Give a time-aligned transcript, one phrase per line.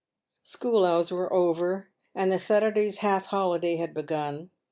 [0.41, 4.49] School hours were over, and the Saturday's half holiday had begun.